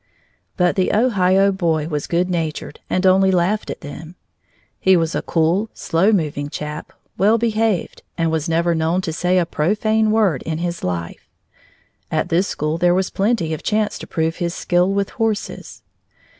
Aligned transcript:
But 0.57 0.77
the 0.77 0.91
Ohio 0.93 1.51
boy 1.51 1.87
was 1.87 2.07
good 2.07 2.27
natured 2.27 2.79
and 2.89 3.05
only 3.05 3.29
laughed 3.29 3.69
at 3.69 3.81
them. 3.81 4.15
He 4.79 4.97
was 4.97 5.13
a 5.13 5.21
cool, 5.21 5.69
slow 5.75 6.11
moving 6.11 6.49
chap, 6.49 6.91
well 7.19 7.37
behaved, 7.37 8.01
and 8.17 8.31
was 8.31 8.49
never 8.49 8.73
known 8.73 9.01
to 9.01 9.13
say 9.13 9.37
a 9.37 9.45
profane 9.45 10.09
word 10.09 10.41
in 10.41 10.57
his 10.57 10.83
life. 10.83 11.29
At 12.09 12.29
this 12.29 12.47
school 12.47 12.79
there 12.79 12.95
was 12.95 13.11
plenty 13.11 13.53
of 13.53 13.61
chance 13.61 13.99
to 13.99 14.07
prove 14.07 14.37
his 14.37 14.55
skill 14.55 14.91
with 14.91 15.11
horses. 15.21 15.83